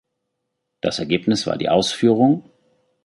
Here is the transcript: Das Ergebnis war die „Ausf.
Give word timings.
Das 0.81 0.97
Ergebnis 0.97 1.45
war 1.45 1.57
die 1.59 1.69
„Ausf. 1.69 2.03